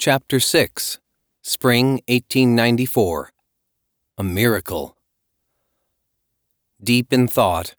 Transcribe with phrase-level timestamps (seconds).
[0.00, 0.98] Chapter 6
[1.42, 3.32] Spring 1894
[4.16, 4.96] A Miracle.
[6.82, 7.74] Deep in thought,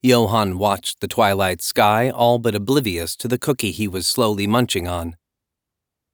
[0.00, 4.86] Johann watched the twilight sky, all but oblivious to the cookie he was slowly munching
[4.86, 5.16] on.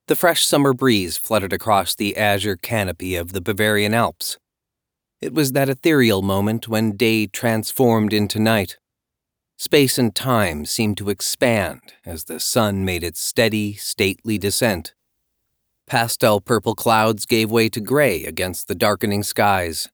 [0.06, 4.38] The fresh summer breeze fluttered across the azure canopy of the Bavarian Alps.
[5.20, 8.78] It was that ethereal moment when day transformed into night.
[9.58, 14.94] Space and time seemed to expand as the sun made its steady, stately descent.
[15.86, 19.88] Pastel purple clouds gave way to gray against the darkening skies.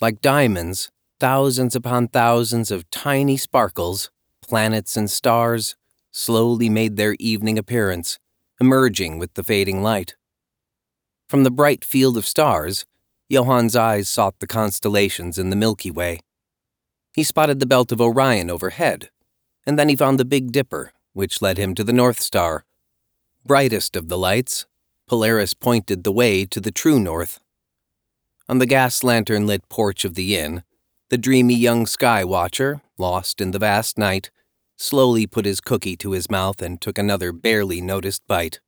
[0.00, 4.10] Like diamonds, thousands upon thousands of tiny sparkles,
[4.46, 5.76] planets and stars,
[6.10, 8.18] slowly made their evening appearance,
[8.60, 10.14] emerging with the fading light.
[11.28, 12.86] From the bright field of stars,
[13.30, 16.20] Johann's eyes sought the constellations in the Milky Way.
[17.12, 19.10] He spotted the belt of Orion overhead,
[19.66, 22.64] and then he found the Big Dipper, which led him to the North Star.
[23.44, 24.66] Brightest of the lights,
[25.06, 27.40] Polaris pointed the way to the true north.
[28.48, 30.64] On the gas lantern lit porch of the inn,
[31.10, 34.30] the dreamy young sky watcher, lost in the vast night,
[34.76, 38.60] slowly put his cookie to his mouth and took another barely noticed bite.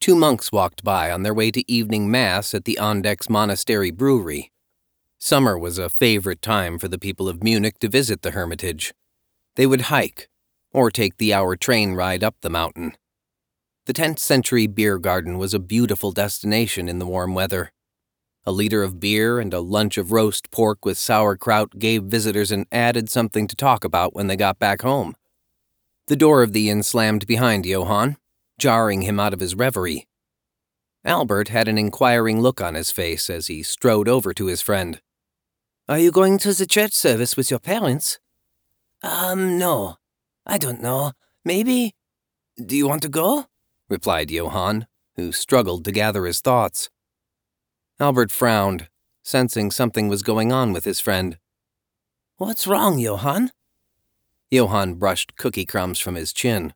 [0.00, 4.52] Two monks walked by on their way to evening mass at the Andechs Monastery Brewery.
[5.18, 8.92] Summer was a favorite time for the people of Munich to visit the hermitage.
[9.56, 10.28] They would hike,
[10.72, 12.96] or take the hour train ride up the mountain.
[13.86, 17.70] The 10th century beer garden was a beautiful destination in the warm weather.
[18.46, 22.64] A liter of beer and a lunch of roast pork with sauerkraut gave visitors an
[22.72, 25.14] added something to talk about when they got back home.
[26.06, 28.16] The door of the inn slammed behind Johann,
[28.58, 30.06] jarring him out of his reverie.
[31.04, 35.02] Albert had an inquiring look on his face as he strode over to his friend.
[35.90, 38.18] Are you going to the church service with your parents?
[39.02, 39.96] Um, no.
[40.46, 41.12] I don't know.
[41.44, 41.94] Maybe.
[42.64, 43.46] Do you want to go?
[43.94, 46.90] Replied Johann, who struggled to gather his thoughts.
[48.00, 48.88] Albert frowned,
[49.22, 51.38] sensing something was going on with his friend.
[52.36, 53.52] What's wrong, Johann?
[54.50, 56.74] Johann brushed cookie crumbs from his chin.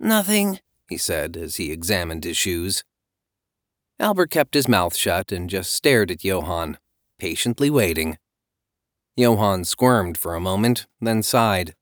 [0.00, 0.58] Nothing,
[0.88, 2.82] he said as he examined his shoes.
[4.00, 6.76] Albert kept his mouth shut and just stared at Johann,
[7.20, 8.18] patiently waiting.
[9.16, 11.76] Johann squirmed for a moment, then sighed.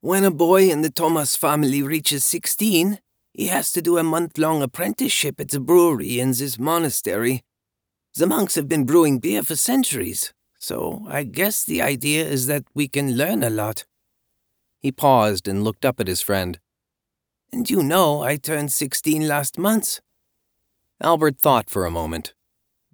[0.00, 3.00] When a boy in the Thomas family reaches 16,
[3.32, 7.42] he has to do a month long apprenticeship at the brewery in this monastery.
[8.14, 12.64] The monks have been brewing beer for centuries, so I guess the idea is that
[12.74, 13.84] we can learn a lot.
[14.80, 16.58] He paused and looked up at his friend.
[17.52, 20.00] And you know I turned 16 last month.
[21.00, 22.34] Albert thought for a moment.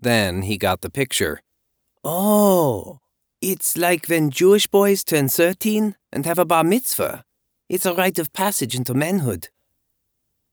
[0.00, 1.41] Then he got the picture.
[2.05, 3.00] Oh,
[3.41, 7.25] it's like when Jewish boys turn 13 and have a bar mitzvah.
[7.69, 9.49] It's a rite of passage into manhood.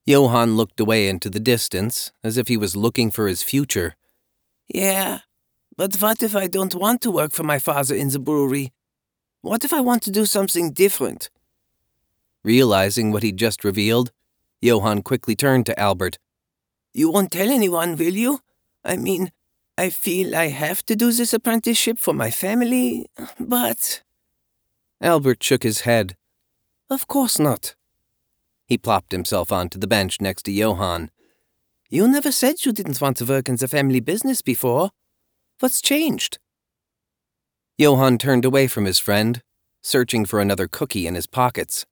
[0.05, 3.95] Johann looked away into the distance, as if he was looking for his future.
[4.67, 5.19] Yeah,
[5.75, 8.71] but what if I don't want to work for my father in the brewery?
[9.41, 11.29] What if I want to do something different?
[12.43, 14.11] Realizing what he'd just revealed,
[14.61, 16.19] Johann quickly turned to Albert.
[16.93, 18.41] You won't tell anyone, will you?
[18.83, 19.31] I mean,
[19.77, 23.07] I feel I have to do this apprenticeship for my family,
[23.39, 24.03] but.
[25.01, 26.15] Albert shook his head.
[26.89, 27.75] Of course not.
[28.67, 31.11] He plopped himself onto the bench next to Johann.
[31.89, 34.91] You never said you didn't want to work in the family business before.
[35.59, 36.39] What's changed?
[37.77, 39.41] Johann turned away from his friend,
[39.81, 41.85] searching for another cookie in his pockets.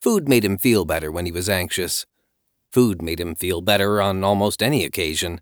[0.00, 2.06] Food made him feel better when he was anxious.
[2.70, 5.40] Food made him feel better on almost any occasion.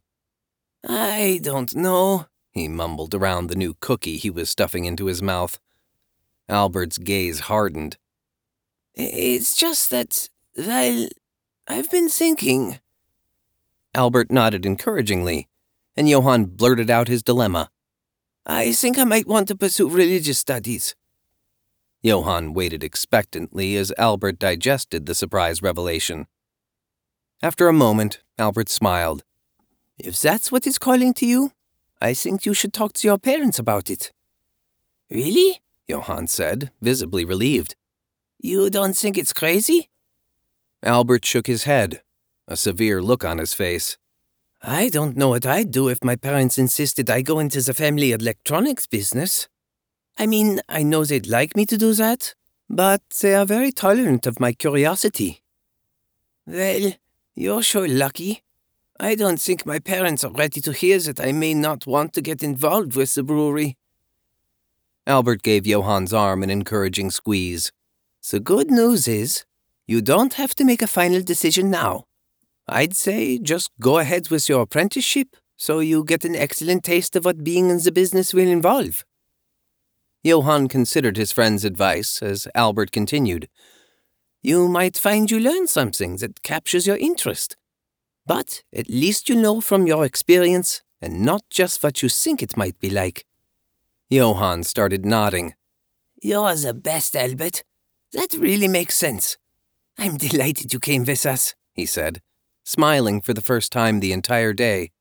[0.88, 5.60] I don't know, he mumbled around the new cookie he was stuffing into his mouth.
[6.48, 7.98] Albert's gaze hardened.
[8.94, 11.08] It's just that, well,
[11.68, 12.80] I've been thinking.
[13.94, 15.48] Albert nodded encouragingly,
[15.96, 17.70] and Johann blurted out his dilemma.
[18.44, 20.94] I think I might want to pursue religious studies.
[22.02, 26.26] Johann waited expectantly as Albert digested the surprise revelation.
[27.42, 29.24] After a moment, Albert smiled.
[29.98, 31.52] If that's what is calling to you,
[32.00, 34.12] I think you should talk to your parents about it.
[35.10, 35.60] Really?
[35.86, 37.74] Johann said, visibly relieved.
[38.38, 39.88] You don't think it's crazy?
[40.82, 42.02] Albert shook his head,
[42.46, 43.98] a severe look on his face.
[44.62, 48.12] I don't know what I'd do if my parents insisted I go into the family
[48.12, 49.48] electronics business.
[50.16, 52.34] I mean, I know they'd like me to do that,
[52.68, 55.42] but they are very tolerant of my curiosity.
[56.46, 56.92] Well,
[57.34, 58.42] you're sure lucky.
[59.00, 62.20] I don't think my parents are ready to hear that I may not want to
[62.20, 63.76] get involved with the brewery.
[65.06, 67.70] Albert gave Johann's arm an encouraging squeeze.
[68.30, 69.44] The good news is,
[69.88, 72.04] you don't have to make a final decision now.
[72.68, 77.24] I'd say just go ahead with your apprenticeship so you get an excellent taste of
[77.24, 79.02] what being in the business will involve.
[80.22, 83.48] Johann considered his friend's advice as Albert continued.
[84.42, 87.56] You might find you learn something that captures your interest.
[88.26, 92.58] But at least you know from your experience and not just what you think it
[92.58, 93.24] might be like.
[94.10, 95.54] Johann started nodding.
[96.22, 97.62] You're the best, Albert.
[98.12, 99.38] That really makes sense.
[99.98, 102.20] I'm delighted you came with us, he said,
[102.64, 104.92] smiling for the first time the entire day.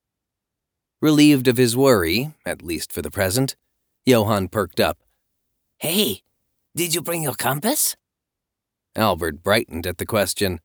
[1.02, 3.56] Relieved of his worry, at least for the present,
[4.06, 4.98] Johann perked up.
[5.78, 6.22] Hey,
[6.76, 7.96] did you bring your compass?
[8.96, 10.60] Albert brightened at the question.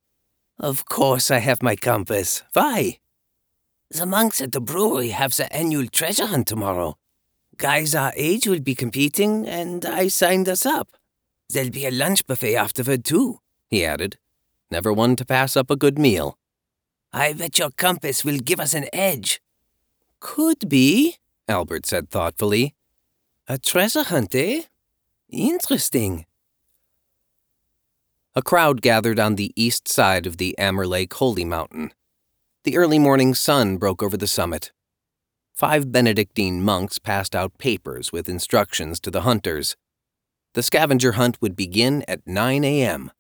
[0.58, 2.42] Of course I have my compass.
[2.54, 2.98] Why?
[3.90, 6.96] The monks at the brewery have the annual treasure hunt tomorrow.
[7.58, 10.88] Guys our age will be competing, and I signed us up.
[11.50, 14.16] There'll be a lunch buffet afterward, too, he added.
[14.72, 16.38] Never one to pass up a good meal.
[17.12, 19.38] I bet your compass will give us an edge.
[20.18, 21.16] Could be,
[21.46, 22.74] Albert said thoughtfully.
[23.46, 24.62] A treasure hunt, eh?
[25.28, 26.24] Interesting.
[28.34, 31.92] A crowd gathered on the east side of the Ammer Lake Holy Mountain.
[32.64, 34.72] The early morning sun broke over the summit.
[35.52, 39.76] Five Benedictine monks passed out papers with instructions to the hunters.
[40.54, 43.10] The scavenger hunt would begin at 9 a.m.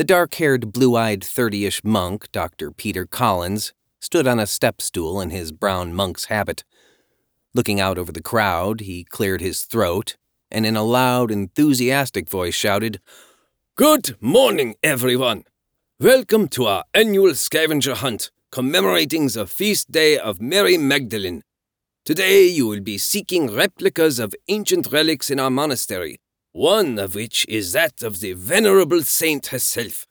[0.00, 2.70] The dark haired, blue eyed, 30 ish monk, Dr.
[2.70, 6.64] Peter Collins, stood on a step stool in his brown monk's habit.
[7.52, 10.16] Looking out over the crowd, he cleared his throat
[10.50, 12.98] and in a loud, enthusiastic voice shouted,
[13.74, 15.44] Good morning, everyone.
[15.98, 21.42] Welcome to our annual scavenger hunt commemorating the feast day of Mary Magdalene.
[22.06, 26.20] Today you will be seeking replicas of ancient relics in our monastery,
[26.52, 30.06] one of which is that of the venerable saint herself.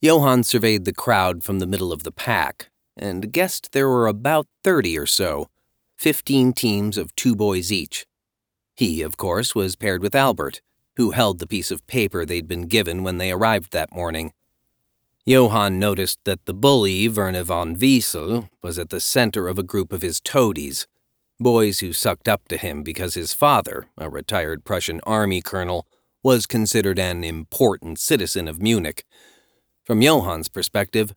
[0.00, 4.46] Johann surveyed the crowd from the middle of the pack and guessed there were about
[4.62, 5.48] thirty or so,
[5.96, 8.06] fifteen teams of two boys each.
[8.74, 10.60] He, of course, was paired with Albert
[10.96, 14.32] who held the piece of paper they'd been given when they arrived that morning.
[15.24, 19.92] Johann noticed that the bully, Werner von Wiesel, was at the center of a group
[19.92, 20.86] of his toadies,
[21.40, 25.86] boys who sucked up to him because his father, a retired Prussian army colonel,
[26.22, 29.04] was considered an important citizen of Munich.
[29.84, 31.14] From Johann's perspective,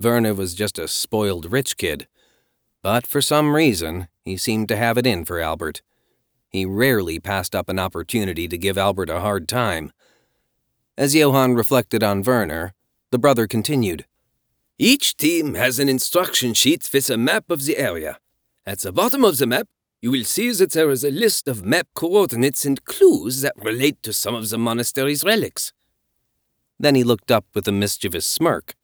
[0.00, 2.08] Werner was just a spoiled rich kid.
[2.82, 5.82] But for some reason, he seemed to have it in for Albert.
[6.48, 9.92] He rarely passed up an opportunity to give Albert a hard time.
[10.96, 12.74] As Johann reflected on Werner,
[13.10, 14.06] the brother continued.
[14.78, 18.18] Each team has an instruction sheet with a map of the area.
[18.68, 19.66] At the bottom of the map,
[20.02, 24.02] you will see that there is a list of map coordinates and clues that relate
[24.02, 25.72] to some of the monastery's relics.
[26.78, 28.74] Then he looked up with a mischievous smirk.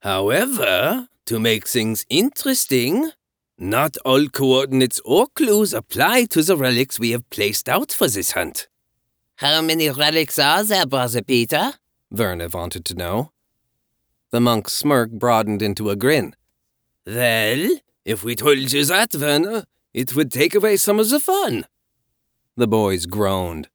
[0.00, 3.12] However, to make things interesting,
[3.56, 8.32] not all coordinates or clues apply to the relics we have placed out for this
[8.32, 8.66] hunt.
[9.36, 11.74] How many relics are there, Brother Peter?
[12.10, 13.30] Werner wanted to know.
[14.32, 16.34] The monk's smirk broadened into a grin.
[17.06, 19.62] Well, if we told you that, Werner, uh,
[19.92, 21.66] it would take away some of the fun.
[22.56, 23.68] The boys groaned.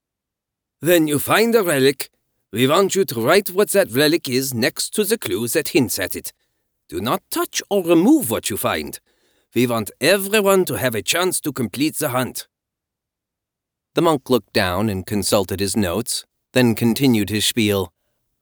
[0.82, 2.10] Then you find a relic.
[2.52, 6.00] We want you to write what that relic is next to the clue that hints
[6.00, 6.32] at it.
[6.88, 9.00] Do not touch or remove what you find.
[9.54, 12.48] We want everyone to have a chance to complete the hunt.
[13.96, 17.94] The monk looked down and consulted his notes, then continued his spiel.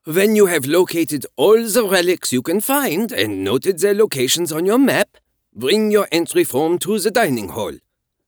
[0.06, 4.66] When you have located all the relics you can find and noted their locations on
[4.66, 5.18] your map,
[5.56, 7.74] bring your entry form to the dining hall.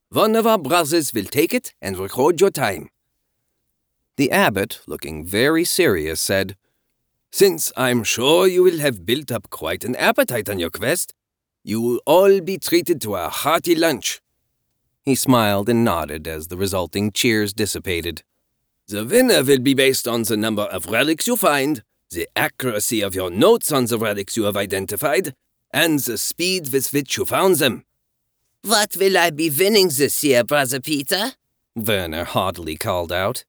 [0.10, 2.90] One of our brothers will take it and record your time.
[4.18, 6.56] The abbot, looking very serious, said,
[7.32, 11.14] Since I'm sure you will have built up quite an appetite on your quest,
[11.64, 14.22] you will all be treated to a hearty lunch.
[15.04, 18.24] He smiled and nodded as the resulting cheers dissipated.
[18.88, 23.16] The winner will be based on the number of relics you find, the accuracy of
[23.16, 25.34] your notes on the relics you have identified,
[25.76, 27.84] and the speed with which you found them.
[28.64, 31.34] What will I be winning this year, Brother Peter?
[31.76, 33.44] Werner haughtily called out.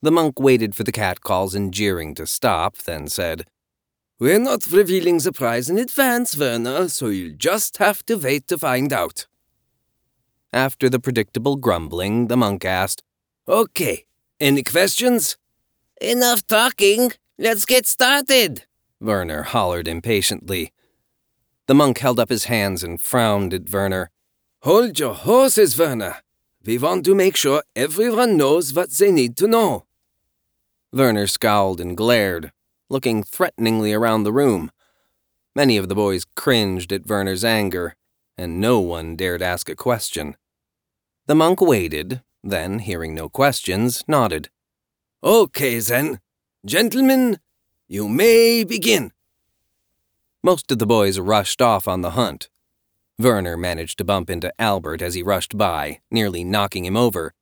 [0.00, 3.44] The monk waited for the catcalls and jeering to stop, then said,
[4.18, 8.56] we're not revealing the prize in advance, Werner, so you'll just have to wait to
[8.56, 9.26] find out.
[10.52, 13.02] After the predictable grumbling, the monk asked,
[13.48, 14.04] Okay,
[14.38, 15.36] any questions?
[16.00, 17.12] Enough talking.
[17.36, 18.64] Let's get started,
[19.00, 20.72] Werner hollered impatiently.
[21.66, 24.10] The monk held up his hands and frowned at Werner.
[24.62, 26.16] Hold your horses, Werner.
[26.64, 29.86] We want to make sure everyone knows what they need to know.
[30.92, 32.52] Werner scowled and glared,
[32.88, 34.70] looking threateningly around the room.
[35.54, 37.94] Many of the boys cringed at Werner's anger,
[38.36, 40.36] and no one dared ask a question.
[41.26, 44.50] The monk waited, then, hearing no questions, nodded.
[45.22, 46.20] Okay, then.
[46.66, 47.38] Gentlemen,
[47.86, 49.12] you may begin.
[50.44, 52.48] Most of the boys rushed off on the hunt.
[53.16, 57.32] Werner managed to bump into Albert as he rushed by, nearly knocking him over.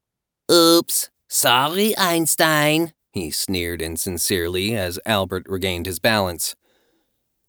[0.52, 6.54] Oops, sorry, Einstein, he sneered insincerely as Albert regained his balance.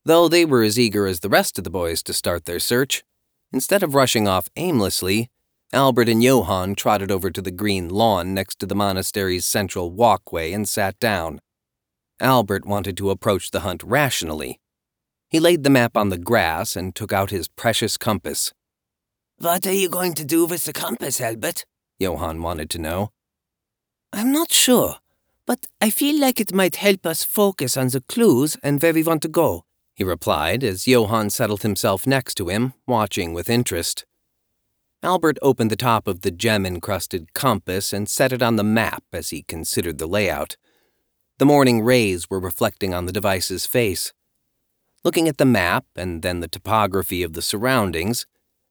[0.05, 3.03] Though they were as eager as the rest of the boys to start their search,
[3.51, 5.29] instead of rushing off aimlessly,
[5.73, 10.53] Albert and Johann trotted over to the green lawn next to the monastery's central walkway
[10.53, 11.41] and sat down.
[12.21, 14.60] Albert wanted to approach the hunt rationally.
[15.31, 18.53] He laid the map on the grass and took out his precious compass.
[19.39, 21.65] What are you going to do with the compass, Albert?
[21.97, 23.09] Johann wanted to know.
[24.13, 24.97] I'm not sure,
[25.47, 29.01] but I feel like it might help us focus on the clues and where we
[29.01, 29.65] want to go
[30.01, 34.03] he replied as Johann settled himself next to him, watching with interest.
[35.03, 39.03] Albert opened the top of the gem encrusted compass and set it on the map
[39.13, 40.57] as he considered the layout.
[41.37, 44.11] The morning rays were reflecting on the device's face.
[45.03, 48.25] Looking at the map and then the topography of the surroundings,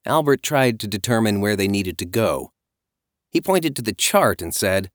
[0.06, 2.52] Albert tried to determine where they needed to go.
[3.30, 4.90] He pointed to the chart and said,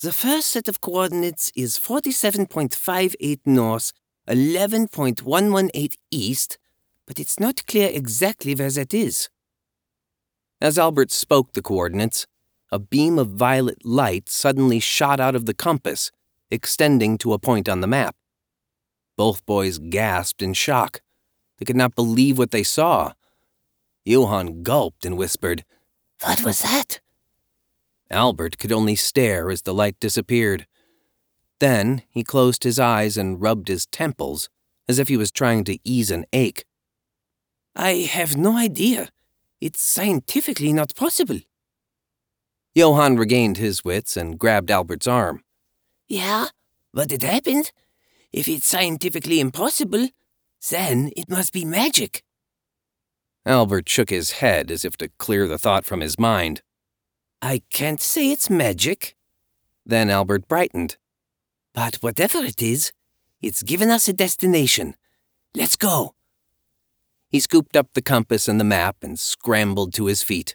[0.00, 3.92] The first set of coordinates is 47.58 north
[4.28, 6.58] 11.118 east,
[7.06, 9.28] but it's not clear exactly where that is.
[10.60, 12.26] As Albert spoke the coordinates,
[12.70, 16.10] a beam of violet light suddenly shot out of the compass,
[16.50, 18.14] extending to a point on the map.
[19.22, 21.00] Both boys gasped in shock.
[21.56, 23.12] They could not believe what they saw.
[24.04, 25.64] Johann gulped and whispered,
[26.24, 26.98] What was that?
[28.10, 30.66] Albert could only stare as the light disappeared.
[31.60, 34.48] Then he closed his eyes and rubbed his temples,
[34.88, 36.64] as if he was trying to ease an ache.
[37.76, 39.10] I have no idea.
[39.60, 41.38] It's scientifically not possible.
[42.74, 45.44] Johann regained his wits and grabbed Albert's arm.
[46.08, 46.46] Yeah,
[46.92, 47.70] but it happened.
[48.32, 50.08] If it's scientifically impossible,
[50.70, 52.22] then it must be magic.
[53.44, 56.62] Albert shook his head as if to clear the thought from his mind.
[57.42, 59.16] I can't say it's magic.
[59.84, 60.96] Then Albert brightened.
[61.74, 62.92] But whatever it is,
[63.40, 64.94] it's given us a destination.
[65.54, 66.14] Let's go.
[67.28, 70.54] He scooped up the compass and the map and scrambled to his feet.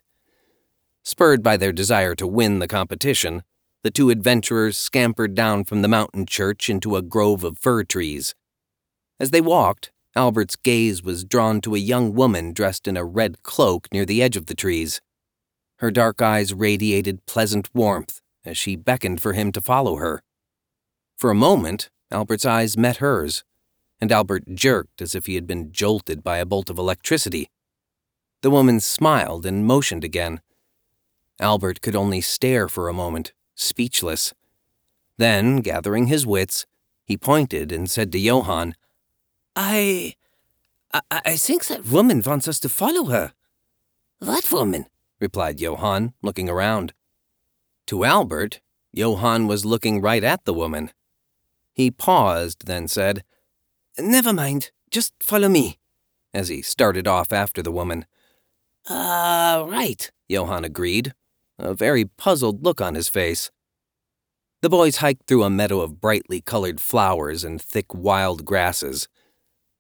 [1.04, 3.44] Spurred by their desire to win the competition,
[3.84, 8.36] the two adventurers scampered down from the mountain church into a grove of fir trees.
[9.20, 13.44] As they walked, Albert's gaze was drawn to a young woman dressed in a red
[13.44, 15.00] cloak near the edge of the trees.
[15.78, 20.24] Her dark eyes radiated pleasant warmth as she beckoned for him to follow her.
[21.18, 23.44] For a moment, Albert's eyes met hers,
[24.00, 27.50] and Albert jerked as if he had been jolted by a bolt of electricity.
[28.42, 30.42] The woman smiled and motioned again.
[31.40, 34.34] Albert could only stare for a moment, speechless.
[35.18, 36.66] Then, gathering his wits,
[37.04, 38.76] he pointed and said to Johann,
[39.56, 40.16] I.
[40.94, 43.34] I, I think that woman wants us to follow her.
[44.20, 44.86] What woman?
[45.20, 46.94] replied Johann, looking around.
[47.88, 48.62] To Albert,
[48.94, 50.92] Johann was looking right at the woman.
[51.74, 53.24] He paused, then said,
[53.98, 55.80] Never mind, just follow me,
[56.34, 58.06] as he started off after the woman.
[58.90, 61.14] Ah, uh, right, Johann agreed,
[61.60, 63.52] a very puzzled look on his face.
[64.62, 69.08] The boys hiked through a meadow of brightly colored flowers and thick wild grasses.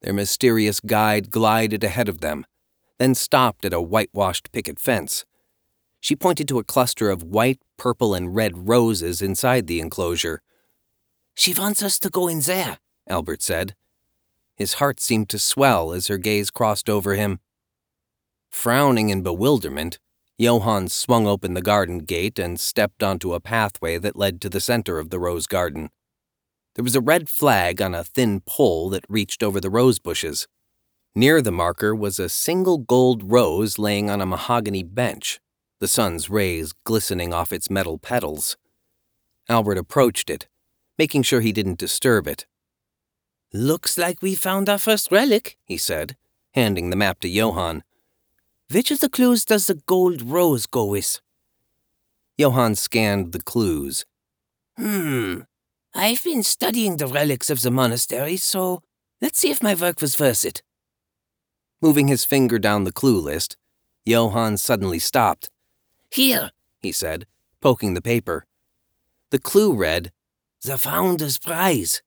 [0.02, 2.46] Their mysterious guide glided ahead of them,
[3.00, 5.26] then stopped at a whitewashed picket fence.
[6.00, 10.42] She pointed to a cluster of white, purple, and red roses inside the enclosure.
[11.34, 12.78] She wants us to go in there,
[13.10, 13.76] Albert said.
[14.56, 17.40] His heart seemed to swell as her gaze crossed over him.
[18.50, 20.00] Frowning in bewilderment,
[20.40, 24.62] Johann swung open the garden gate and stepped onto a pathway that led to the
[24.62, 25.90] center of the rose garden.
[26.76, 30.48] There was a red flag on a thin pole that reached over the rose bushes.
[31.16, 35.40] Near the marker was a single gold rose laying on a mahogany bench,
[35.80, 38.58] the sun's rays glistening off its metal petals.
[39.50, 40.48] Albert approached it,
[41.00, 42.46] making sure he didn't disturb it.
[43.52, 46.16] Looks like we found our first relic, he said,
[46.54, 47.84] handing the map to Johann.
[48.70, 51.22] Which of the clues does the gold rose go with?
[52.38, 54.06] Johann scanned the clues.
[54.78, 55.42] Hmm.
[55.96, 58.82] I've been studying the relics of the monastery, so
[59.22, 60.62] let's see if my work was worth it.
[61.82, 63.56] Moving his finger down the clue list,
[64.06, 65.50] Johann suddenly stopped.
[66.12, 67.26] Here, he said,
[67.62, 68.46] poking the paper.
[69.32, 70.12] The clue read,
[70.62, 72.02] the Founder's Prize.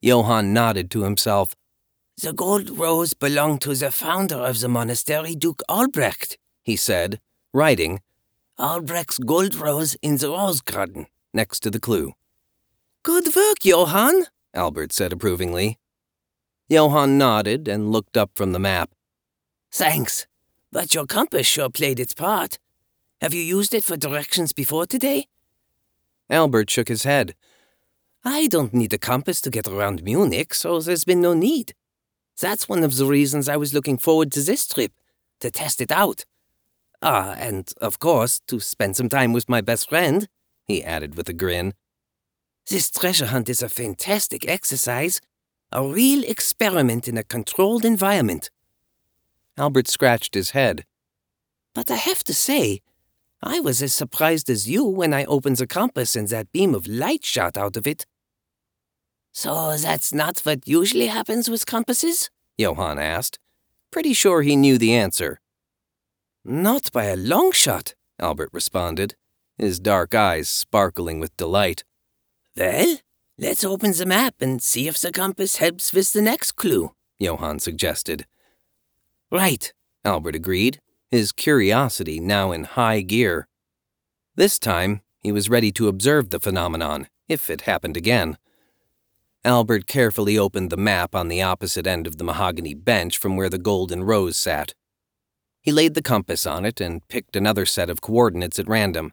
[0.00, 1.54] Johann nodded to himself.
[2.20, 7.20] The gold rose belonged to the founder of the monastery, Duke Albrecht, he said,
[7.54, 8.00] writing
[8.58, 11.06] Albrecht's gold rose in the rose garden.
[11.32, 12.14] next to the clue.
[13.04, 15.78] Good work, Johann, Albert said approvingly.
[16.68, 18.90] Johann nodded and looked up from the map.
[19.70, 20.26] Thanks,
[20.72, 22.58] but your compass sure played its part.
[23.20, 25.28] Have you used it for directions before today?
[26.28, 27.36] Albert shook his head.
[28.24, 31.74] I don't need a compass to get around Munich, so there's been no need.
[32.40, 34.92] That's one of the reasons I was looking forward to this trip,
[35.40, 36.24] to test it out.
[37.02, 40.28] Ah, and of course, to spend some time with my best friend,
[40.64, 41.74] he added with a grin.
[42.68, 45.20] This treasure hunt is a fantastic exercise,
[45.72, 48.50] a real experiment in a controlled environment.
[49.56, 50.84] Albert scratched his head.
[51.74, 52.80] But I have to say,
[53.42, 56.86] I was as surprised as you when I opened the compass and that beam of
[56.86, 58.04] light shot out of it.
[59.40, 62.28] So that's not what usually happens with compasses?
[62.56, 63.38] Johann asked,
[63.92, 65.38] pretty sure he knew the answer.
[66.44, 69.14] Not by a long shot, Albert responded,
[69.56, 71.84] his dark eyes sparkling with delight.
[72.56, 72.96] Well,
[73.38, 76.90] let's open the map and see if the compass helps with the next clue,
[77.20, 78.26] Johann suggested.
[79.30, 79.72] Right,
[80.04, 80.80] Albert agreed,
[81.12, 83.46] his curiosity now in high gear.
[84.34, 88.36] This time, he was ready to observe the phenomenon, if it happened again.
[89.44, 93.48] Albert carefully opened the map on the opposite end of the mahogany bench from where
[93.48, 94.74] the golden rose sat.
[95.62, 99.12] He laid the compass on it and picked another set of coordinates at random.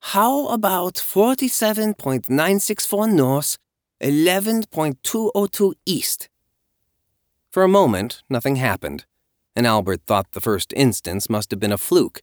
[0.00, 3.58] How about 47.964 north,
[4.00, 6.28] 11.202 east?
[7.50, 9.04] For a moment, nothing happened,
[9.54, 12.22] and Albert thought the first instance must have been a fluke.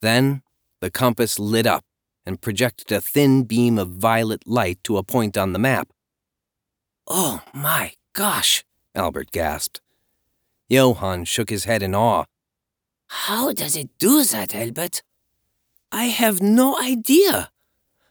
[0.00, 0.42] Then,
[0.80, 1.84] the compass lit up
[2.26, 5.88] and projected a thin beam of violet light to a point on the map.
[7.06, 9.80] Oh my gosh, Albert gasped.
[10.68, 12.24] Johann shook his head in awe.
[13.08, 15.02] How does it do that, Albert?
[15.92, 17.50] I have no idea.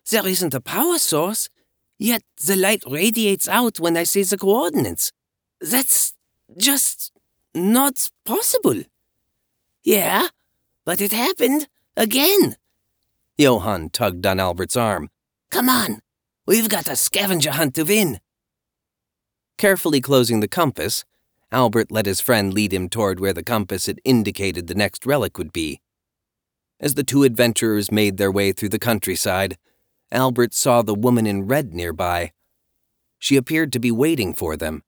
[0.10, 1.50] There isn't a power source,
[1.98, 5.12] yet the light radiates out when I say the coordinates.
[5.60, 6.14] That's
[6.58, 7.12] just
[7.56, 8.84] not possible.
[9.84, 10.28] Yeah,
[10.86, 12.58] but it happened again.
[13.38, 15.10] Johann tugged on Albert's arm.
[15.50, 16.02] Come on,
[16.46, 18.20] we've got a scavenger hunt to win.
[19.58, 21.06] Carefully closing the compass,
[21.52, 25.38] Albert let his friend lead him toward where the compass had indicated the next relic
[25.38, 25.80] would be.
[26.80, 29.58] As the two adventurers made their way through the countryside,
[30.12, 32.32] Albert saw the woman in red nearby.
[33.20, 34.84] She appeared to be waiting for them.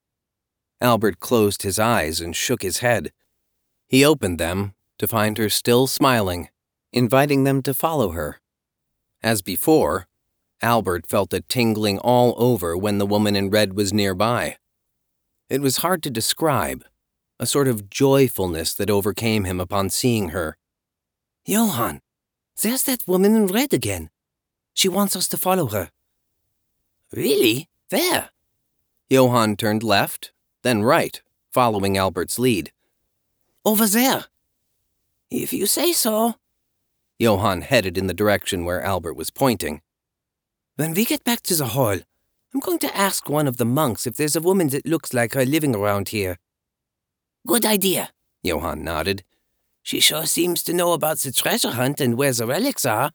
[0.81, 3.11] Albert closed his eyes and shook his head.
[3.87, 6.49] He opened them to find her still smiling,
[6.91, 8.41] inviting them to follow her.
[9.23, 10.07] As before,
[10.65, 14.57] Albert felt a tingling all over when the woman in red was nearby.
[15.47, 16.83] It was hard to describe,
[17.39, 20.57] a sort of joyfulness that overcame him upon seeing her.
[21.45, 22.01] Johann,
[22.63, 24.09] there's that woman in red again.
[24.73, 25.91] She wants us to follow her.
[27.13, 27.69] Really?
[27.89, 28.31] Where?
[29.07, 30.31] Johann turned left,
[30.63, 31.21] then right,
[31.53, 32.71] following Albert's lead.
[33.63, 34.25] Over there.
[35.29, 36.37] If you say so.
[37.19, 39.81] Johann headed in the direction where Albert was pointing.
[40.77, 41.99] When we get back to the hall,
[42.53, 45.33] I'm going to ask one of the monks if there's a woman that looks like
[45.33, 46.37] her living around here.
[47.47, 48.09] Good idea.
[48.43, 49.23] Johann nodded.
[49.83, 53.11] She sure seems to know about the treasure hunt and where the relics are.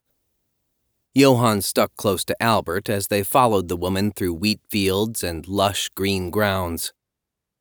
[1.14, 5.90] Johann stuck close to Albert as they followed the woman through wheat fields and lush
[5.90, 6.94] green grounds.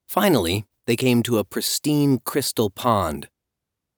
[0.07, 3.27] Finally, they came to a pristine crystal pond.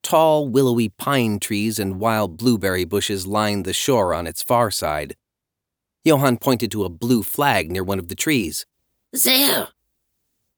[0.01, 5.15] Tall, willowy pine trees and wild blueberry bushes lined the shore on its far side.
[6.03, 8.65] Johann pointed to a blue flag near one of the trees.
[9.11, 9.67] There!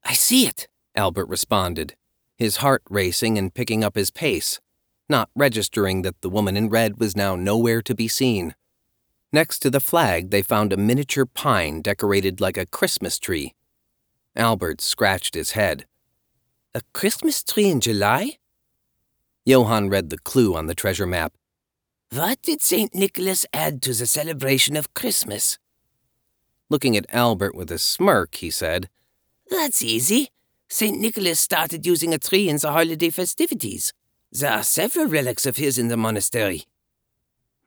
[0.04, 1.96] I see it, Albert responded,
[2.36, 4.60] his heart racing and picking up his pace,
[5.08, 8.54] not registering that the woman in red was now nowhere to be seen.
[9.32, 13.54] Next to the flag, they found a miniature pine decorated like a Christmas tree.
[14.36, 15.86] Albert scratched his head.
[16.74, 18.38] A Christmas tree in July?
[19.44, 21.34] Johann read the clue on the treasure map.
[22.10, 22.94] What did St.
[22.94, 25.58] Nicholas add to the celebration of Christmas?
[26.70, 28.88] Looking at Albert with a smirk, he said,
[29.50, 30.28] That's easy.
[30.68, 30.98] St.
[30.98, 33.92] Nicholas started using a tree in the holiday festivities.
[34.32, 36.64] There are several relics of his in the monastery.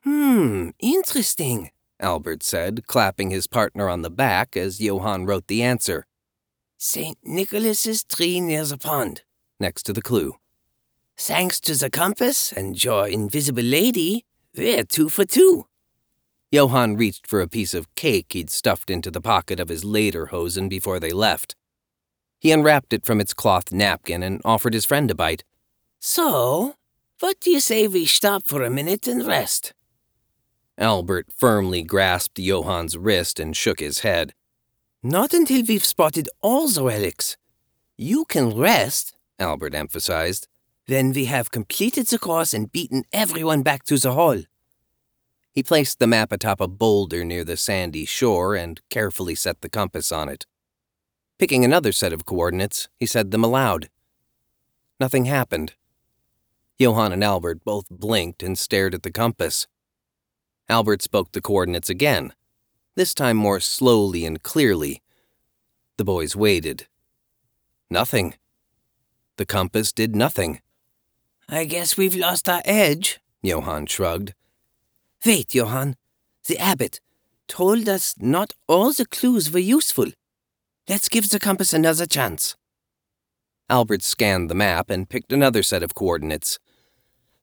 [0.04, 6.06] Hmm, interesting, Albert said, clapping his partner on the back as Johann wrote the answer.
[6.78, 7.18] St.
[7.24, 9.24] Nicholas's tree near the pond.
[9.60, 10.36] Next to the clue.
[11.20, 14.24] Thanks to the compass and your invisible lady,
[14.56, 15.66] we're two for two.
[16.52, 20.70] Johann reached for a piece of cake he'd stuffed into the pocket of his lederhosen
[20.70, 21.56] before they left.
[22.40, 25.44] He unwrapped it from its cloth napkin and offered his friend a bite.
[26.00, 26.76] So,
[27.20, 29.74] what do you say we stop for a minute and rest?
[30.78, 34.36] Albert firmly grasped Johann's wrist and shook his head.
[35.02, 37.38] Not until we've spotted all the relics.
[37.98, 40.48] You can rest, Albert emphasized.
[40.88, 44.44] Then we have completed the course and beaten everyone back to the hall.
[45.52, 49.70] He placed the map atop a boulder near the sandy shore and carefully set the
[49.70, 50.46] compass on it.
[51.40, 53.90] Picking another set of coordinates, he said them aloud.
[55.00, 55.74] Nothing happened.
[56.80, 59.68] Johann and Albert both blinked and stared at the compass.
[60.70, 62.34] Albert spoke the coordinates again,
[62.96, 65.02] this time more slowly and clearly.
[65.98, 66.88] The boys waited.
[67.90, 68.36] Nothing.
[69.38, 70.62] The compass did nothing.
[71.50, 74.34] I guess we've lost our edge, Johann shrugged.
[75.26, 75.96] Wait, Johann.
[76.46, 77.00] The abbot
[77.48, 80.08] told us not all the clues were useful.
[80.90, 82.56] Let's give the compass another chance.
[83.70, 86.60] Albert scanned the map and picked another set of coordinates.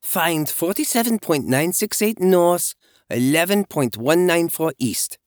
[0.03, 2.75] Find 47.968 north,
[3.11, 5.19] 11.194 east.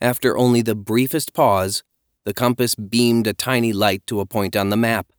[0.00, 1.82] After only the briefest pause,
[2.24, 5.12] the compass beamed a tiny light to a point on the map.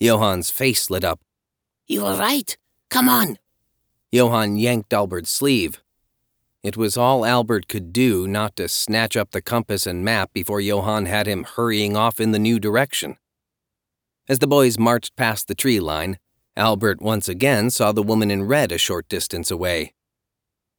[0.00, 1.23] Johann's face lit up.
[1.86, 2.56] You were right.
[2.90, 3.38] Come on.
[4.10, 5.82] Johann yanked Albert's sleeve.
[6.62, 10.62] It was all Albert could do not to snatch up the compass and map before
[10.62, 13.18] Johann had him hurrying off in the new direction.
[14.28, 16.18] As the boys marched past the tree line,
[16.56, 19.92] Albert once again saw the woman in red a short distance away.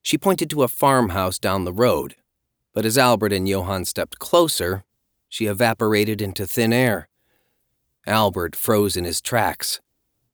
[0.01, 2.15] She pointed to a farmhouse down the road,
[2.73, 4.85] but as Albert and Johann stepped closer,
[5.29, 7.09] she evaporated into thin air.
[8.07, 9.81] Albert froze in his tracks,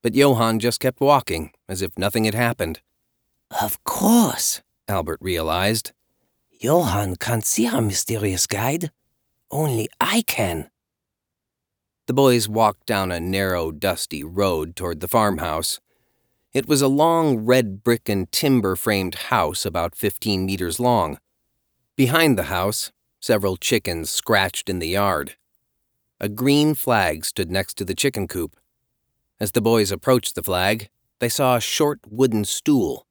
[0.01, 2.81] but Johann just kept walking as if nothing had happened.
[3.61, 5.91] Of course, Albert realized.
[6.51, 8.91] Johann can't see our mysterious guide.
[9.49, 10.69] Only I can.
[12.07, 15.79] The boys walked down a narrow, dusty road toward the farmhouse.
[16.53, 21.19] It was a long, red brick and timber framed house about 15 meters long.
[21.95, 25.35] Behind the house, several chickens scratched in the yard.
[26.19, 28.55] A green flag stood next to the chicken coop.
[29.41, 30.87] As the boys approached the flag,
[31.19, 33.07] they saw a short wooden stool.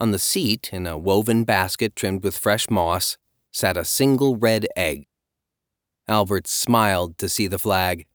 [0.00, 3.18] On the seat, in a woven basket trimmed with fresh moss,
[3.52, 5.04] sat a single red egg.
[6.08, 8.06] Albert smiled to see the flag.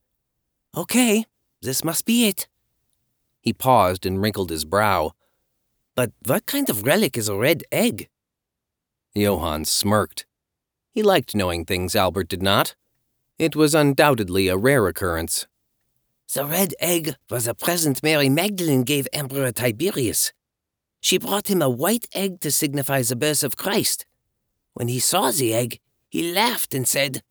[0.76, 1.26] Okay,
[1.62, 2.47] this must be it.
[3.39, 5.12] He paused and wrinkled his brow.
[5.93, 8.10] But what kind of relic is a red egg?
[9.13, 10.26] Johann smirked.
[10.89, 12.76] He liked knowing things Albert did not.
[13.38, 15.45] It was undoubtedly a rare occurrence.
[16.34, 20.34] The red egg was a present Mary Magdalene gave Emperor Tiberius.
[21.00, 24.06] She brought him a white egg to signify the birth of Christ.
[24.74, 27.24] When he saw the egg, he laughed and said,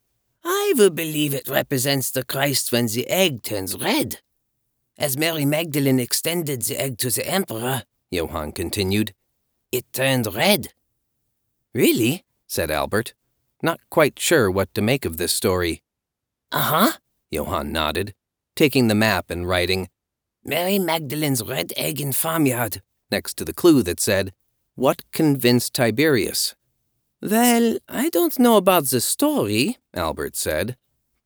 [0.42, 4.20] I will believe it represents the Christ when the egg turns red.
[4.98, 9.12] As Mary Magdalene extended the egg to the emperor, Johann continued,
[9.72, 10.72] it turned red.
[11.74, 12.24] Really?
[12.46, 13.12] said Albert,
[13.62, 15.82] not quite sure what to make of this story.
[16.50, 16.92] Uh huh,
[17.30, 18.14] Johann nodded,
[18.56, 19.88] taking the map and writing,
[20.44, 24.32] Mary Magdalene's red egg in farmyard, next to the clue that said,
[24.74, 26.54] What convinced Tiberius?
[27.22, 30.76] Well, I don't know about the story, Albert said,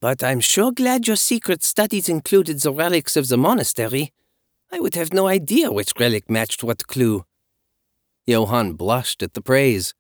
[0.01, 4.13] but I'm sure glad your secret studies included the relics of the monastery.
[4.73, 7.25] I would have no idea which relic matched what clue.
[8.27, 9.95] Johann blushed at the praise.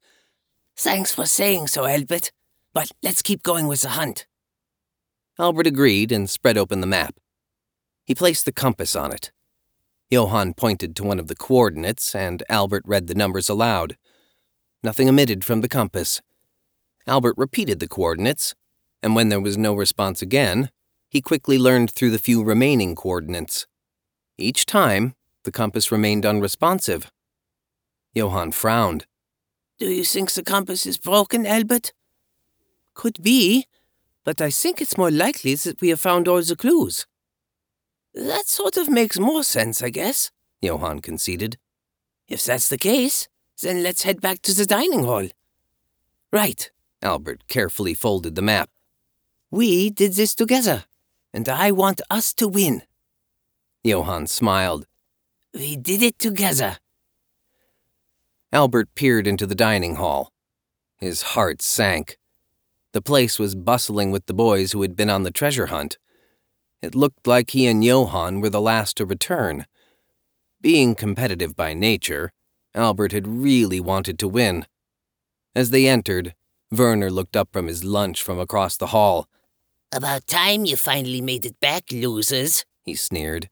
[0.76, 2.32] Thanks for saying so, Albert,
[2.72, 4.26] but let's keep going with the hunt.
[5.40, 7.14] Albert agreed and spread open the map.
[8.04, 9.32] He placed the compass on it.
[10.10, 13.96] Johann pointed to one of the coordinates, and Albert read the numbers aloud.
[14.82, 16.20] Nothing emitted from the compass.
[17.06, 18.54] Albert repeated the coordinates,
[19.02, 20.68] and when there was no response again,
[21.08, 23.66] he quickly learned through the few remaining coordinates.
[24.36, 27.10] Each time, the compass remained unresponsive.
[28.12, 29.06] Johann frowned.
[29.78, 31.94] Do you think the compass is broken, Albert?
[32.92, 33.66] Could be,
[34.24, 37.06] but I think it's more likely that we have found all the clues.
[38.14, 40.30] That sort of makes more sense, I guess,
[40.60, 41.58] Johann conceded.
[42.28, 43.28] If that's the case,
[43.62, 45.28] then let's head back to the dining hall.
[46.32, 46.70] Right,
[47.02, 48.70] Albert carefully folded the map.
[49.50, 50.84] We did this together,
[51.32, 52.82] and I want us to win.
[53.82, 54.86] Johann smiled.
[55.52, 56.78] We did it together.
[58.52, 60.30] Albert peered into the dining hall.
[60.96, 62.18] His heart sank.
[62.92, 65.98] The place was bustling with the boys who had been on the treasure hunt.
[66.82, 69.66] It looked like he and Johann were the last to return.
[70.60, 72.32] Being competitive by nature,
[72.74, 74.66] Albert had really wanted to win.
[75.54, 76.34] As they entered,
[76.70, 79.28] Werner looked up from his lunch from across the hall.
[79.92, 83.50] About time you finally made it back, losers, he sneered.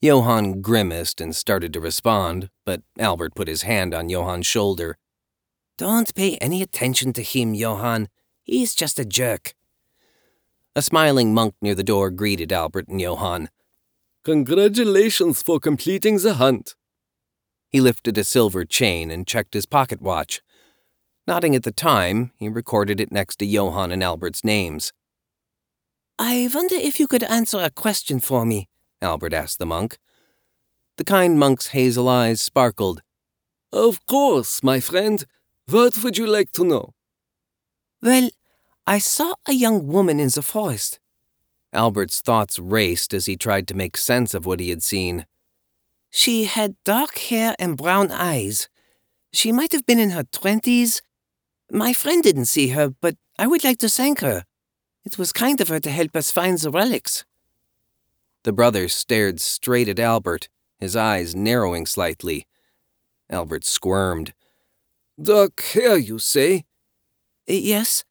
[0.00, 4.96] Johann grimaced and started to respond, but Albert put his hand on Johann's shoulder.
[5.78, 8.08] Don't pay any attention to him, Johann.
[8.42, 9.54] He's just a jerk.
[10.74, 13.48] A smiling monk near the door greeted Albert and Johann.
[14.24, 16.74] Congratulations for completing the hunt.
[17.70, 20.42] He lifted a silver chain and checked his pocket watch.
[21.28, 24.92] Nodding at the time, he recorded it next to Johann and Albert's names.
[26.18, 28.68] I wonder if you could answer a question for me,
[29.00, 29.96] Albert asked the monk.
[30.96, 33.00] The kind monk's hazel eyes sparkled.
[33.72, 35.24] Of course, my friend.
[35.70, 36.94] What would you like to know?
[38.02, 38.30] Well,
[38.86, 40.98] I saw a young woman in the forest.
[41.74, 45.26] Albert's thoughts raced as he tried to make sense of what he had seen.
[46.10, 48.70] She had dark hair and brown eyes.
[49.30, 51.02] She might have been in her twenties.
[51.70, 54.44] My friend didn't see her, but I would like to thank her.
[55.04, 57.26] It was kind of her to help us find the relics.
[58.44, 62.46] The brother stared straight at Albert, his eyes narrowing slightly.
[63.28, 64.32] Albert squirmed.
[65.20, 66.64] Dark hair, you say?
[67.46, 68.04] Yes.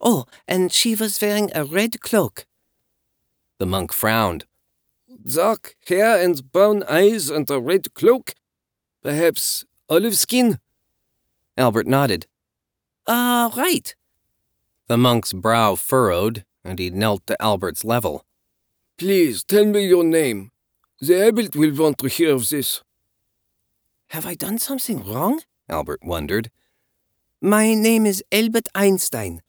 [0.00, 2.46] Oh, and she was wearing a red cloak.
[3.58, 4.44] The monk frowned.
[5.24, 8.34] Dark hair and brown eyes and a red cloak?
[9.02, 10.58] Perhaps olive skin?
[11.56, 12.26] Albert nodded.
[13.06, 13.94] Ah, uh, right.
[14.86, 18.24] The monk's brow furrowed, and he knelt to Albert's level.
[18.98, 20.50] Please tell me your name.
[21.00, 22.82] The abbot will want to hear of this.
[24.08, 25.40] Have I done something wrong?
[25.68, 26.50] Albert wondered.
[27.40, 29.42] My name is Albert Einstein.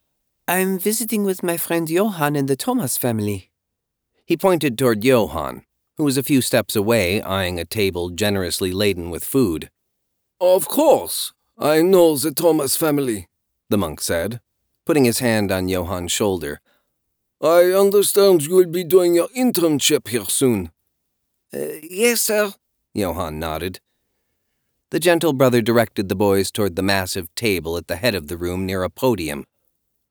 [0.46, 3.50] I'm visiting with my friend Johann and the Thomas family.
[4.26, 5.64] He pointed toward Johann,
[5.96, 9.70] who was a few steps away, eyeing a table generously laden with food.
[10.40, 11.32] Of course.
[11.58, 13.28] I know the Thomas family,
[13.70, 14.40] the monk said,
[14.84, 16.60] putting his hand on Johann's shoulder.
[17.40, 20.72] I understand you will be doing your internship here soon.
[21.52, 22.52] Uh, yes, sir,
[22.92, 23.80] Johann nodded.
[24.90, 28.36] The gentle brother directed the boys toward the massive table at the head of the
[28.36, 29.44] room near a podium.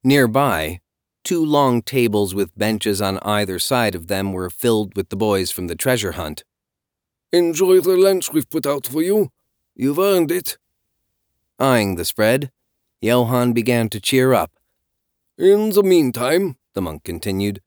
[0.03, 0.81] Nearby,
[1.23, 5.51] two long tables with benches on either side of them were filled with the boys
[5.51, 6.43] from the treasure hunt.
[7.31, 9.29] Enjoy the lunch we've put out for you.
[9.75, 10.57] You've earned it.
[11.59, 12.51] Eyeing the spread,
[13.01, 14.51] Johann began to cheer up.
[15.37, 17.61] In the meantime, the monk continued,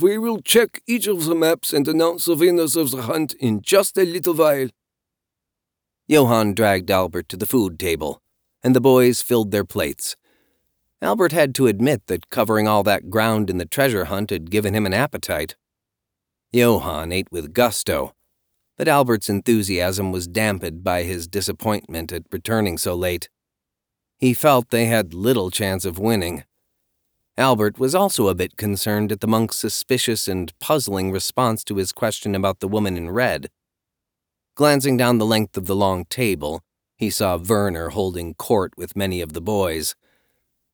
[0.00, 3.62] we will check each of the maps and announce the winners of the hunt in
[3.62, 4.68] just a little while.
[6.06, 8.20] Johann dragged Albert to the food table,
[8.62, 10.16] and the boys filled their plates.
[11.00, 14.74] Albert had to admit that covering all that ground in the treasure hunt had given
[14.74, 15.56] him an appetite.
[16.52, 18.14] Johann ate with gusto,
[18.76, 23.28] but Albert's enthusiasm was dampened by his disappointment at returning so late.
[24.18, 26.44] He felt they had little chance of winning.
[27.36, 31.92] Albert was also a bit concerned at the monk's suspicious and puzzling response to his
[31.92, 33.50] question about the woman in red.
[34.56, 36.62] Glancing down the length of the long table,
[36.96, 39.96] he saw Werner holding court with many of the boys.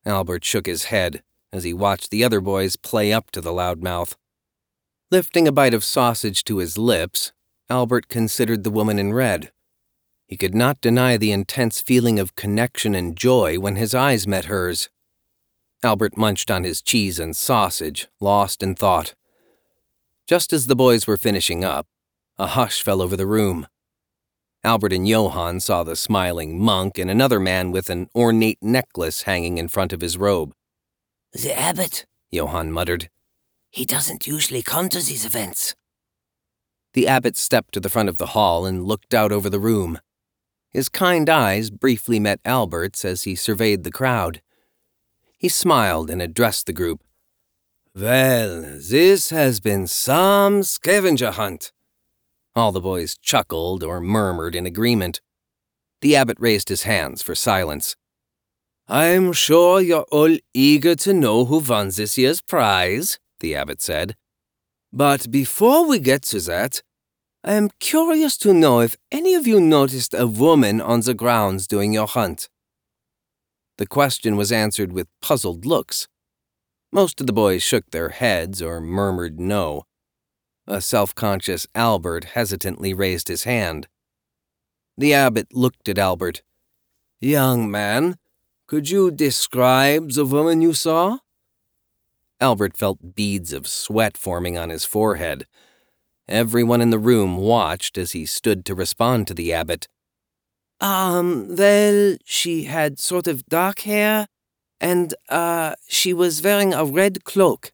[0.05, 4.15] Albert shook his head as he watched the other boys play up to the loudmouth.
[5.09, 7.33] Lifting a bite of sausage to his lips,
[7.69, 9.51] Albert considered the woman in red.
[10.27, 14.45] He could not deny the intense feeling of connection and joy when his eyes met
[14.45, 14.89] hers.
[15.83, 19.15] Albert munched on his cheese and sausage, lost in thought.
[20.27, 21.87] Just as the boys were finishing up,
[22.37, 23.67] a hush fell over the room.
[24.63, 29.57] Albert and Johann saw the smiling monk and another man with an ornate necklace hanging
[29.57, 30.53] in front of his robe.
[31.33, 33.09] The abbot, Johann muttered.
[33.71, 35.75] He doesn't usually come to these events.
[36.93, 39.99] The abbot stepped to the front of the hall and looked out over the room.
[40.69, 44.41] His kind eyes briefly met Albert's as he surveyed the crowd.
[45.37, 47.01] He smiled and addressed the group.
[47.95, 51.71] Well, this has been some scavenger hunt.
[52.55, 55.21] All the boys chuckled or murmured in agreement.
[56.01, 57.95] The abbot raised his hands for silence.
[58.87, 64.15] I'm sure you're all eager to know who won this year's prize, the abbot said.
[64.91, 66.81] But before we get to that,
[67.43, 71.67] I am curious to know if any of you noticed a woman on the grounds
[71.67, 72.49] during your hunt.
[73.77, 76.07] The question was answered with puzzled looks.
[76.91, 79.85] Most of the boys shook their heads or murmured no.
[80.67, 83.87] A self conscious Albert hesitantly raised his hand.
[84.97, 86.43] The abbot looked at Albert.
[87.19, 88.17] Young man,
[88.67, 91.19] could you describe the woman you saw?
[92.39, 95.45] Albert felt beads of sweat forming on his forehead.
[96.27, 99.87] Everyone in the room watched as he stood to respond to the abbot.
[100.79, 104.27] Um, well, she had sort of dark hair,
[104.79, 107.71] and, uh, she was wearing a red cloak.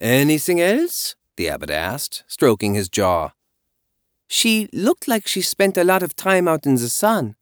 [0.00, 1.14] Anything else?
[1.42, 3.32] The abbot asked, stroking his jaw.
[4.28, 7.34] She looked like she spent a lot of time out in the sun.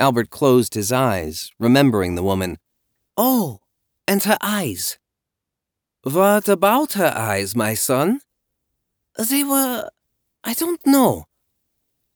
[0.00, 2.58] Albert closed his eyes, remembering the woman.
[3.16, 3.60] Oh,
[4.08, 4.98] and her eyes.
[6.02, 8.20] What about her eyes, my son?
[9.16, 9.88] They were.
[10.42, 11.26] I don't know.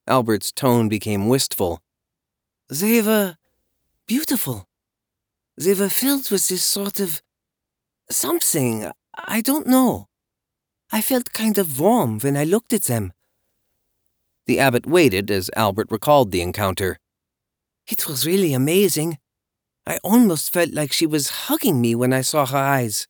[0.09, 1.81] Albert's tone became wistful.
[2.69, 3.37] They were
[4.07, 4.67] beautiful.
[5.57, 7.23] They were filled with this sort of
[8.11, 8.91] something.
[9.15, 10.09] I don't know.
[10.95, 13.15] I felt kind of warm when I looked at them.
[14.47, 16.99] The abbot waited as Albert recalled the encounter.
[17.89, 19.17] It was really amazing.
[19.87, 23.09] I almost felt like she was hugging me when I saw her eyes.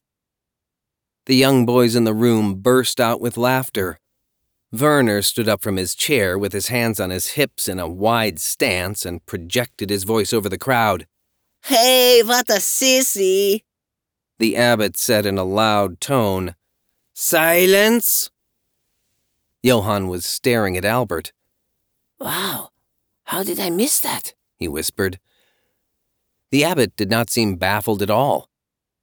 [1.27, 3.99] The young boys in the room burst out with laughter.
[4.71, 8.41] Werner stood up from his chair with his hands on his hips in a wide
[8.41, 11.07] stance and projected his voice over the crowd.
[11.65, 13.63] Hey, what a sissy!
[14.39, 16.55] The abbot said in a loud tone.
[17.15, 18.31] Silence!
[19.63, 21.33] Johann was staring at Albert.
[22.19, 22.71] Wow,
[23.25, 24.35] how did I miss that?
[24.57, 25.19] he whispered.
[26.51, 28.49] The abbot did not seem baffled at all.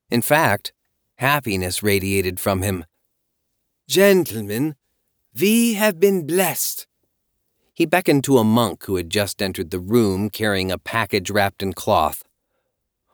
[0.10, 0.74] In fact,
[1.18, 2.86] happiness radiated from him.
[3.88, 4.76] Gentlemen,
[5.40, 6.88] we have been blessed.
[7.74, 11.64] He beckoned to a monk who had just entered the room carrying a package wrapped
[11.64, 12.24] in cloth.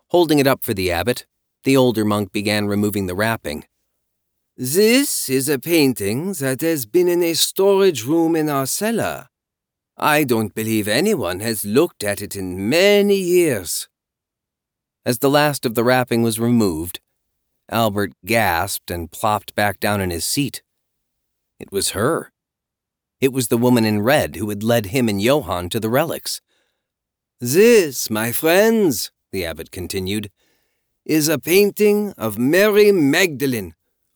[0.07, 1.25] Holding it up for the abbot,
[1.63, 3.65] the older monk began removing the wrapping.
[4.57, 9.27] This is a painting that has been in a storage room in our cellar.
[9.97, 13.89] I don't believe anyone has looked at it in many years.
[15.05, 17.01] As the last of the wrapping was removed,
[17.69, 20.63] Albert gasped and plopped back down in his seat.
[21.59, 22.31] It was her.
[23.19, 26.39] It was the woman in red who had led him and Johann to the relics.
[27.41, 30.31] This, my friends, the abbot continued,
[31.03, 33.75] is a painting of Mary Magdalene,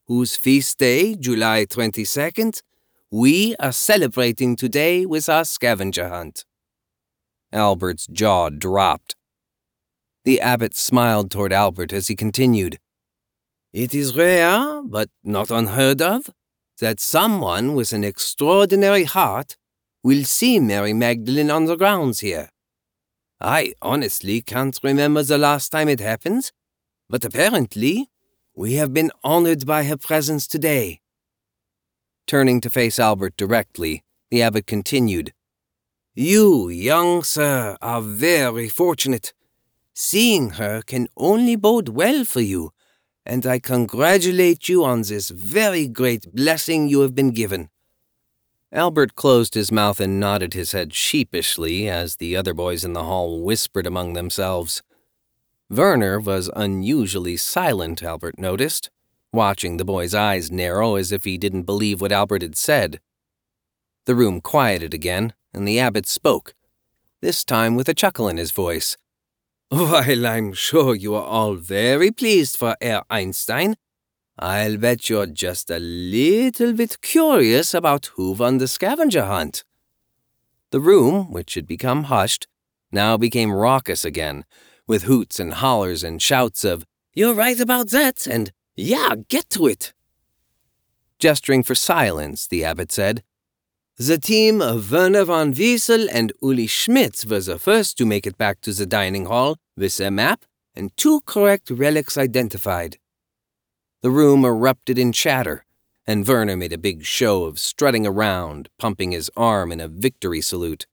[0.10, 2.64] whose feast day, July 22nd,
[3.12, 6.46] we are celebrating today with our scavenger hunt.
[7.54, 9.16] Albert's jaw dropped.
[10.26, 12.80] The abbot smiled toward Albert as he continued.
[13.72, 16.32] It is rare, but not unheard of,
[16.80, 19.58] that someone with an extraordinary heart
[20.04, 22.50] will see Mary Magdalene on the grounds here.
[23.40, 26.52] I honestly can't remember the last time it happened,
[27.08, 28.10] but apparently
[28.60, 31.00] we have been honored by her presence today.
[32.28, 35.32] Turning to face Albert directly, the abbot continued,
[36.14, 39.32] You, young sir, are very fortunate.
[39.94, 42.74] Seeing her can only bode well for you,
[43.26, 47.70] and I congratulate you on this very great blessing you have been given.
[48.74, 53.06] Albert closed his mouth and nodded his head sheepishly as the other boys in the
[53.06, 54.84] hall whispered among themselves.
[55.70, 58.90] Werner was unusually silent, Albert noticed
[59.32, 63.00] watching the boy's eyes narrow as if he didn't believe what Albert had said.
[64.06, 66.54] The room quieted again, and the abbot spoke,
[67.22, 68.98] this time with a chuckle in his voice.
[69.70, 73.76] While I'm sure you are all very pleased for Herr Einstein,
[74.40, 79.64] I'll bet you're just a little bit curious about who won the scavenger hunt.
[80.72, 82.48] The room, which had become hushed,
[82.92, 84.46] now became raucous again,
[84.90, 89.68] with hoots and hollers and shouts of, You're right about that, and yeah, get to
[89.68, 89.94] it.
[91.20, 93.22] Gesturing for silence, the abbot said,
[93.98, 98.38] The team of Werner von Wiesel and Uli Schmitz were the first to make it
[98.38, 100.44] back to the dining hall with their map
[100.76, 102.98] and two correct relics identified.
[104.02, 105.66] The room erupted in chatter,
[106.08, 110.42] and Werner made a big show of strutting around, pumping his arm in a victory
[110.42, 110.88] salute.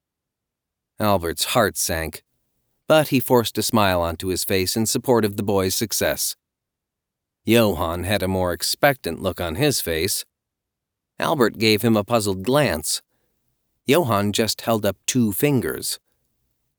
[0.99, 2.25] Albert's heart sank,
[2.89, 6.37] but he forced a smile onto his face in support of the boy's success.
[7.45, 10.25] Johann had a more expectant look on his face.
[11.19, 13.03] Albert gave him a puzzled glance.
[13.87, 15.99] Johann just held up two fingers.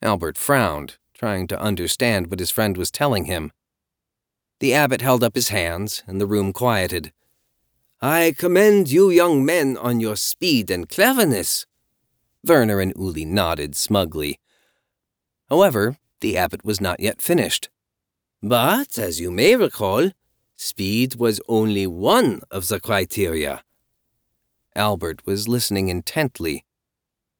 [0.02, 3.52] Albert frowned, trying to understand what his friend was telling him.
[4.60, 7.14] The abbot held up his hands, and the room quieted.
[8.02, 11.66] I commend you young men on your speed and cleverness.
[12.44, 14.40] Werner and Uli nodded smugly.
[15.50, 17.70] However, the abbot was not yet finished.
[18.42, 20.12] But, as you may recall,
[20.60, 23.64] Speed was only one of the criteria.
[24.76, 26.66] Albert was listening intently.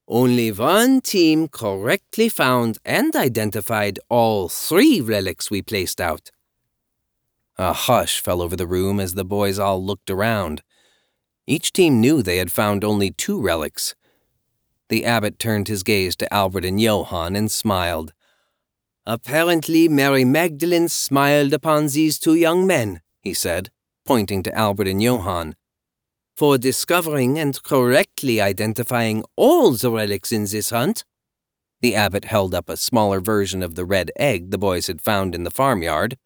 [0.08, 6.30] Only one team correctly found and identified all three relics we placed out.
[7.58, 10.62] A hush fell over the room as the boys all looked around.
[11.48, 13.96] Each team knew they had found only two relics.
[14.90, 18.14] The abbot turned his gaze to Albert and Johann and smiled.
[19.06, 23.70] Apparently, Mary Magdalene smiled upon these two young men he said,
[24.06, 25.56] pointing to Albert and Johann.
[26.38, 31.04] For discovering and correctly identifying all the relics in this hunt.
[31.82, 35.36] The abbot held up a smaller version of the red egg the boys had found
[35.36, 36.18] in the farmyard.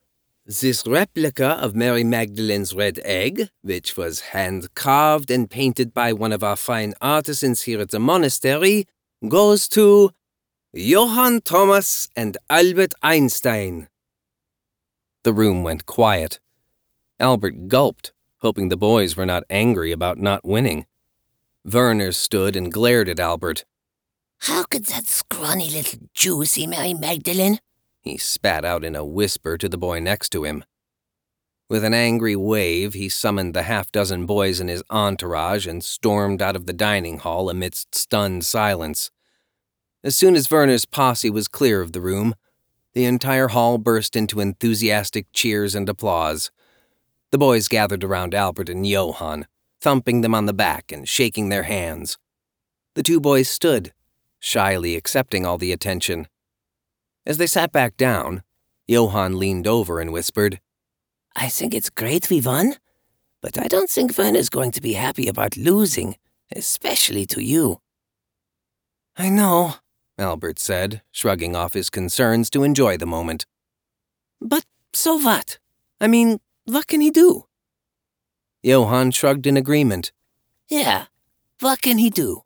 [0.59, 6.33] This replica of Mary Magdalene's red egg, which was hand carved and painted by one
[6.33, 8.85] of our fine artisans here at the monastery,
[9.25, 10.11] goes to
[10.73, 13.87] Johann Thomas and Albert Einstein.
[15.23, 16.41] The room went quiet.
[17.17, 20.85] Albert gulped, hoping the boys were not angry about not winning.
[21.63, 23.63] Werner stood and glared at Albert.
[24.39, 27.59] How could that scrawny little Jew see Mary Magdalene?
[28.01, 30.65] He spat out in a whisper to the boy next to him.
[31.69, 36.41] With an angry wave, he summoned the half dozen boys in his entourage and stormed
[36.41, 39.09] out of the dining hall amidst stunned silence.
[40.03, 42.35] As soon as Werner's posse was clear of the room,
[42.93, 46.51] the entire hall burst into enthusiastic cheers and applause.
[47.31, 49.47] The boys gathered around Albert and Johann,
[49.79, 52.17] thumping them on the back and shaking their hands.
[52.95, 53.93] The two boys stood,
[54.39, 56.27] shyly accepting all the attention.
[57.25, 58.43] As they sat back down,
[58.87, 60.59] Johann leaned over and whispered,
[61.35, 62.75] I think it's great we won,
[63.41, 66.17] but I don't think Werner's going to be happy about losing,
[66.55, 67.79] especially to you.
[69.15, 69.75] I know,
[70.17, 73.45] Albert said, shrugging off his concerns to enjoy the moment.
[74.41, 75.59] But so what?
[75.99, 77.45] I mean, what can he do?
[78.63, 80.11] Johann shrugged in agreement.
[80.69, 81.05] Yeah,
[81.59, 82.43] what can he do?